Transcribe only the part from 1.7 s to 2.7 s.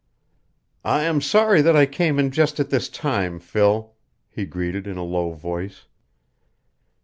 I came in just